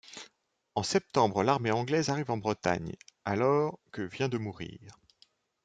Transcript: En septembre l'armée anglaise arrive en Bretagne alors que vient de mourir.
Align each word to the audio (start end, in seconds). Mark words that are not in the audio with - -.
En 0.73 0.81
septembre 0.81 1.43
l'armée 1.43 1.69
anglaise 1.69 2.09
arrive 2.09 2.31
en 2.31 2.37
Bretagne 2.37 2.95
alors 3.23 3.77
que 3.91 4.01
vient 4.01 4.29
de 4.29 4.39
mourir. 4.39 4.97